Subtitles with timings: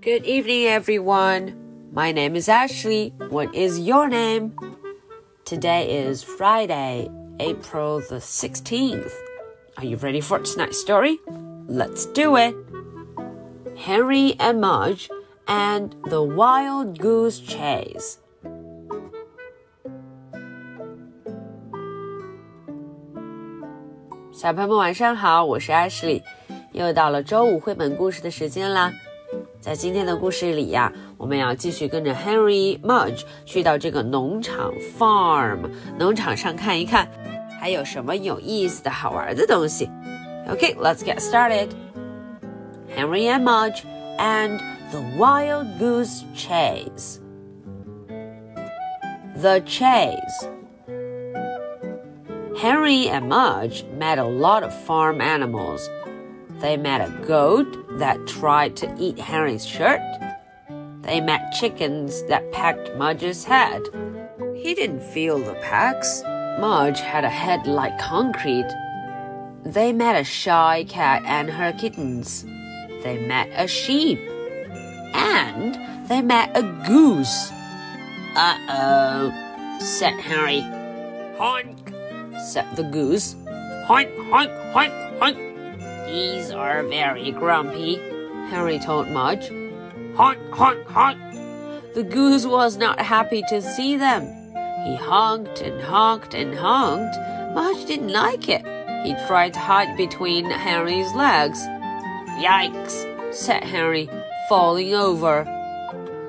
[0.00, 1.54] Good evening, everyone.
[1.92, 3.12] My name is Ashley.
[3.30, 4.54] What is your name?
[5.44, 7.10] Today is Friday,
[7.40, 9.12] April the 16th.
[9.76, 11.18] Are you ready for tonight's story?
[11.68, 12.54] Let's do it.
[13.76, 15.10] Henry and Mudge
[15.46, 18.18] and the Wild Goose Chase.
[24.32, 26.22] 小朋友们晚上好，我是 Ashley，
[26.72, 28.92] 又到了周五绘本故事的时间啦。
[29.60, 37.08] 在今天的故事里呀，我们要继续跟着 Henry Mudge 去到这个农场 farm 农场上看一看，
[37.60, 39.90] 还有什么有意思的好玩的东西。
[40.48, 41.70] Okay, let's get started.
[42.96, 43.82] Henry and Mudge
[44.18, 44.60] and
[44.92, 47.20] the Wild Goose Chase.
[49.40, 50.48] The Chase.
[52.56, 55.90] Henry and Mudge met a lot of farm animals.
[56.61, 59.99] They met a goat that tried to eat Henry's shirt.
[61.01, 63.81] They met chickens that pecked Mudge's head.
[64.55, 66.21] He didn't feel the pecks.
[66.59, 68.71] Mudge had a head like concrete.
[69.63, 72.43] They met a shy cat and her kittens.
[73.03, 74.19] They met a sheep.
[75.15, 75.75] And
[76.07, 77.51] they met a goose.
[78.35, 80.61] Uh oh, said Henry.
[81.39, 81.91] Honk
[82.45, 83.33] said the goose.
[83.87, 85.50] Hoink, hoink, hoink, hoink.
[86.07, 87.95] These are very grumpy,
[88.49, 89.49] Henry told Mudge.
[90.15, 91.19] Honk, honk, honk.
[91.93, 94.23] The goose was not happy to see them.
[94.85, 97.15] He honked and honked and honked.
[97.53, 98.65] Mudge didn't like it.
[99.05, 101.59] He tried to hide between Henry's legs.
[102.39, 104.09] Yikes, said Henry,
[104.49, 105.43] falling over.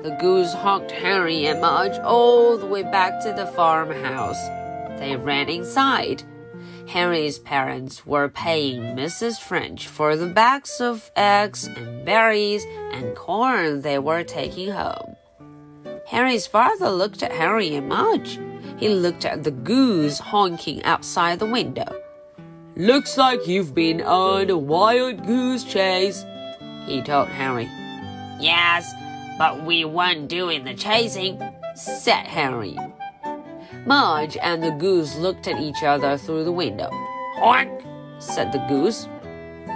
[0.03, 4.41] The goose honked Henry and Mudge all the way back to the farmhouse.
[4.99, 6.23] They ran inside.
[6.87, 9.39] Henry's parents were paying Mrs.
[9.39, 15.15] French for the bags of eggs and berries and corn they were taking home.
[16.05, 18.39] Henry's father looked at Henry and Mudge.
[18.77, 21.87] He looked at the goose honking outside the window.
[22.75, 26.25] Looks like you've been on a wild goose chase,
[26.85, 27.69] he told Henry.
[28.39, 28.91] Yes,
[29.37, 31.41] but we weren't doing the chasing,
[31.75, 32.77] said Henry.
[33.85, 36.89] Mudge and the goose looked at each other through the window.
[37.35, 37.83] Honk,
[38.17, 39.09] said the goose.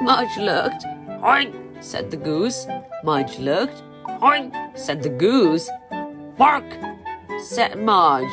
[0.01, 0.85] Mudge looked.
[1.19, 2.67] Honk, said the goose.
[3.03, 3.83] Mudge looked.
[4.05, 5.69] Honk, said the goose.
[6.37, 6.63] Bark,
[7.43, 8.31] said Mudge.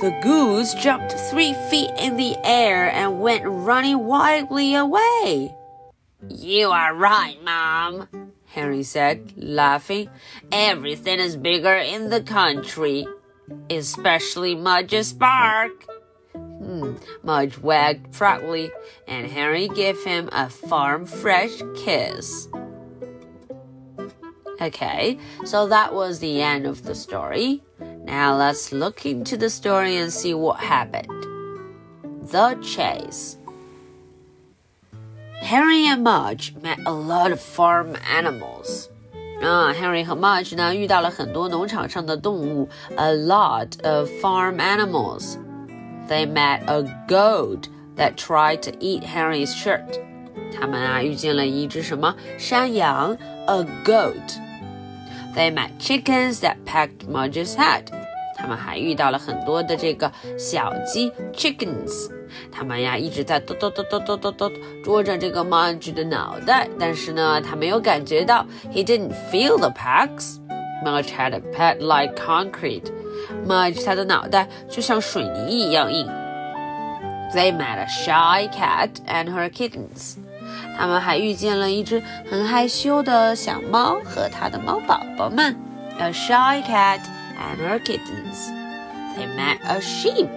[0.00, 5.54] The goose jumped three feet in the air and went running wildly away.
[6.26, 10.08] You are right, Mom, Henry said, laughing.
[10.50, 13.06] Everything is bigger in the country
[13.70, 15.86] especially Mudge's bark.
[16.34, 18.70] Hmm, Mudge wagged proudly,
[19.06, 22.48] and Henry gave him a farm fresh kiss.
[24.60, 27.62] Okay, so that was the end of the story.
[27.78, 31.08] Now let's look into the story and see what happened.
[32.28, 33.38] The chase.
[35.40, 38.90] Henry and Mudge met a lot of farm animals.
[39.42, 45.36] 啊，Henry 和 Mudge 呢遇到了很多农场上的动物，a lot of farm animals.
[46.08, 50.00] They met a goat that tried to eat Henry's shirt.
[50.58, 53.16] 他们啊遇见了一只什么山羊
[53.46, 54.38] ，a goat.
[55.36, 57.84] They met chickens that pecked Mudge's head.
[58.34, 62.17] 他们还遇到了很多的这个小鸡，chickens。
[62.50, 64.52] 他们呀一直在抖抖抖抖抖抖抖
[64.84, 68.46] 捉着这个 Mudge 的脑袋，但是呢，他没有感觉到。
[68.72, 70.36] He didn't feel the packs.
[70.84, 72.84] Mudge had a pad like concrete.
[73.46, 76.06] Mudge 他的脑袋就像水泥一样硬。
[77.34, 80.16] They met a shy cat and her kittens.
[80.78, 85.56] 他们还遇见了一只很害羞的小猫和它的猫宝宝们。
[85.98, 87.00] A shy cat
[87.36, 88.48] and her kittens.
[89.16, 90.28] They met a sheep.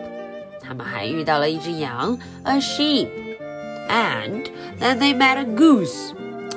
[0.71, 4.45] 他们还遇到了一只羊，a sheep，and
[4.79, 6.13] then they met a goose。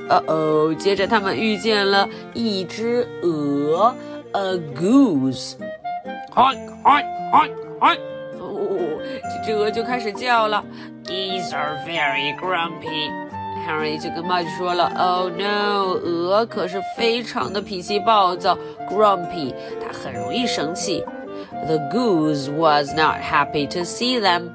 [0.08, 3.92] 哦哦，接着他们遇见了一只鹅
[4.30, 5.54] ，a goose。
[6.32, 6.54] 嗨
[6.84, 7.02] 嗨
[7.32, 7.50] 嗨
[7.80, 7.96] 嗨！
[8.38, 8.78] 哦，
[9.20, 10.64] 这只鹅就开始叫了。
[11.04, 13.10] Geese are very grumpy。
[13.66, 18.56] Harry 就跟 Mudge 说了：“Oh no，鹅可是非常的脾气暴躁
[18.88, 21.02] ，grumpy，它很容易生气。”
[21.66, 24.50] The goose was not happy to see them。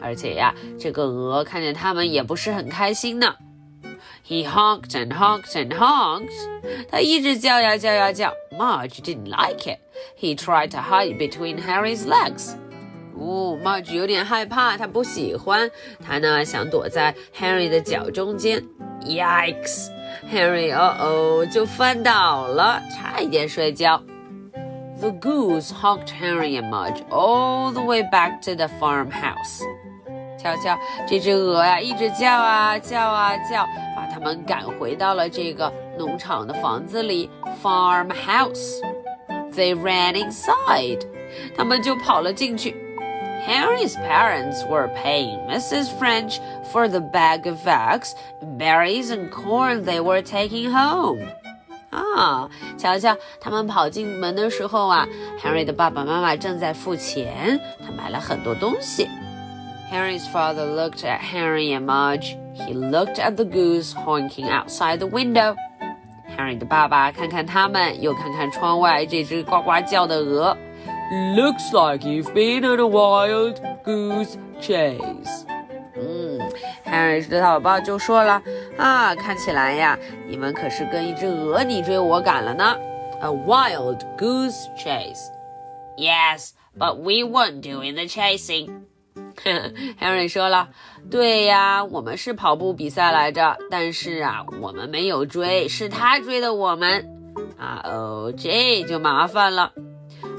[0.00, 3.34] 而且呀，这个鹅看见他们也不是很开心呢。
[4.26, 6.32] He honked and honked and honked。
[6.90, 8.32] 他一直叫呀叫呀叫。
[8.58, 9.78] Mudge didn't like it.
[10.18, 12.54] He tried to hide between Henry's legs.
[13.18, 15.70] 哦，Mudge 有点害怕，他不喜欢。
[16.04, 17.68] 他呢想躲在 Henry,
[20.74, 24.02] oh 哦哦就翻倒了，差一点摔跤。
[25.00, 29.62] the goose honked Henry and Mudge all the way back to the farmhouse.
[30.38, 33.66] 瞧瞧，这只鹅呀，一直叫啊叫啊叫，
[33.96, 37.28] 把他们赶回到了这个农场的房子里
[39.74, 41.00] ran inside，
[41.56, 42.76] 他们就跑了进去。
[43.46, 45.88] Henry's parents were paying Mrs.
[45.98, 46.40] French
[46.72, 48.14] for the bag of eggs,
[48.58, 51.20] berries, and corn they were taking home.
[51.96, 55.06] 啊，瞧瞧，他们跑进门的时候啊
[55.42, 59.08] ，Henry 的爸爸妈妈正在付钱，他买了很多东西。
[59.90, 62.36] Henry's father looked at Henry and Marge.
[62.54, 65.54] He looked at the goose honking outside the window.
[66.36, 70.56] Henry 的爸爸看看他们，又看看窗外这只呱呱叫的鹅。
[71.36, 75.44] Looks like you've been on a wild goose chase.
[75.96, 76.40] 嗯
[76.84, 78.42] ，Henry 的宝宝就说了
[78.76, 82.76] 啊，看起来呀，你们可是跟一只鹅你追我赶了呢。
[83.20, 85.30] A wild goose chase.
[85.96, 88.68] Yes, but we weren't doing the chasing.
[89.98, 90.68] Henry 说了
[91.10, 97.08] ：“对呀，我们是跑步比赛来着，但是啊，我们没有追，是他追的我们。
[97.58, 99.72] 啊哦，这就麻烦了。”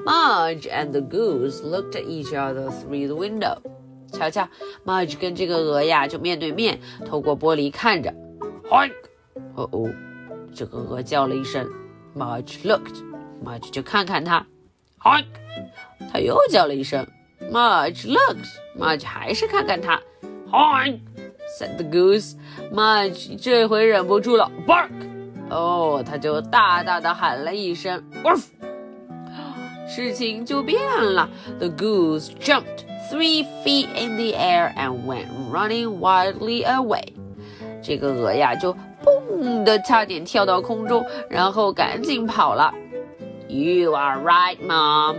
[0.06, 3.58] Marge and the goose looked at each other through the window。
[4.12, 4.48] 瞧瞧
[4.86, 8.14] ，Marge 跟这个鹅呀就面对面，透过玻璃看着。
[8.70, 8.94] Honk！
[9.56, 9.90] 哦哦，
[10.54, 11.68] 这个鹅叫了一声。
[12.16, 14.46] Marge looked，Marge 就看看它。
[15.02, 15.26] Honk！
[16.12, 17.08] 它又叫了一声。
[17.52, 18.48] Marge looked,
[18.78, 20.02] Marge 还是看看它。
[20.52, 21.00] Honk,
[21.58, 22.36] said the goose.
[22.74, 24.90] Marge 这回忍不住了，bark。
[25.50, 28.48] 哦，它就大大的喊了一声，woof。
[29.88, 30.82] 事情就变
[31.14, 31.30] 了。
[31.60, 37.14] The goose jumped three feet in the air and went running wildly away。
[37.82, 42.74] 这个鹅呀，就蹦的差点跳到空中，然后赶紧跑了。
[43.48, 45.18] You are right, Mom.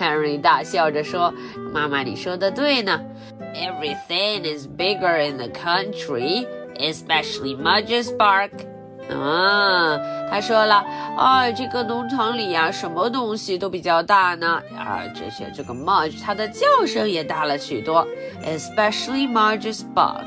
[0.00, 1.32] Henry 大笑着说
[1.72, 3.00] ：“妈妈，你说的对呢。
[3.54, 6.46] Everything is bigger in the country,
[6.76, 8.50] especially Mudge's bark。”
[9.10, 9.98] 啊，
[10.30, 10.84] 他说了，
[11.18, 14.62] 啊，这个农场里呀，什么东西都比较大呢？
[14.78, 18.06] 啊，这些这个 Mudge 它的叫声也大了许多
[18.46, 20.24] ，especially Mudge's bark。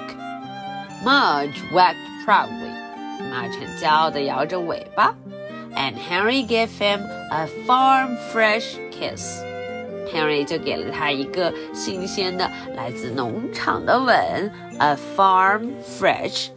[1.04, 1.96] Mudge wagged
[2.26, 2.72] proudly，
[3.30, 5.14] 马很骄傲地摇着尾巴，
[5.74, 7.00] and Henry gave him
[7.30, 16.48] a farm fresh kiss。Henry 就给了他一个新鲜的来自农场的吻，a farm fresh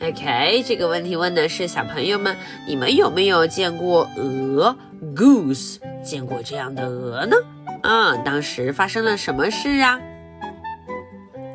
[0.00, 2.34] OK，这个问题问的是小朋友们，
[2.66, 4.74] 你们有没有见过鹅？
[5.15, 5.79] goose？
[6.03, 7.35] 见过这样的鹅呢？
[7.81, 9.99] 啊，当时发生了什么事啊？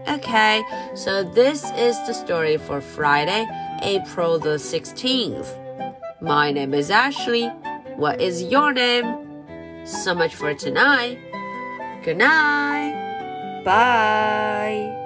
[0.06, 0.62] Okay,
[0.94, 3.46] so this is the story for Friday,
[3.82, 5.46] April the 16th.
[6.20, 7.50] My name is Ashley.
[7.96, 9.06] What is your name?
[9.84, 11.18] So much for tonight.
[12.04, 12.94] Good night.
[13.64, 15.01] Bye.